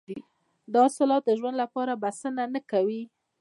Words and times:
دا 0.73 0.79
حاصلات 0.85 1.21
د 1.25 1.29
ژوند 1.39 1.55
لپاره 1.63 1.99
بسنه 2.03 2.43
نه 2.53 2.61
کوله. 2.71 3.01